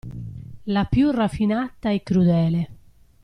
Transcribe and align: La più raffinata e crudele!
La 0.65 0.85
più 0.85 1.11
raffinata 1.11 1.91
e 1.91 2.01
crudele! 2.01 2.69